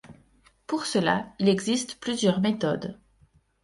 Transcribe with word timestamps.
Pour 0.65 0.87
cela, 0.87 1.31
il 1.37 1.47
existe 1.47 1.99
plusieurs 1.99 2.39
méthodes. 2.39 2.99